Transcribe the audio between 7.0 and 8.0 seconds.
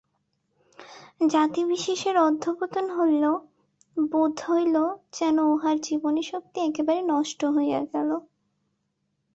নষ্ট হইয়া